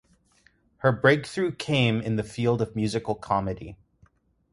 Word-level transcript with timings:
Her 0.77 0.91
breakthrough 0.91 1.51
came 1.51 2.01
in 2.01 2.15
the 2.15 2.23
field 2.23 2.59
of 2.59 2.75
musical 2.75 3.13
comedy. 3.13 3.77